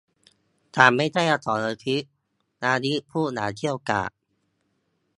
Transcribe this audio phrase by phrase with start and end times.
[0.75, 2.03] ฉันไม่ใช่อสรพิษ
[2.63, 4.11] อลิซพูดอย่างเกรี้ยวกราด